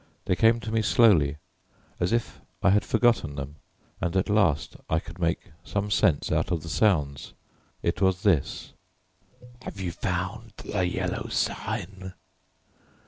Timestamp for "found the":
9.91-10.87